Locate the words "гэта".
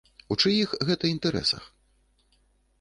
0.89-1.05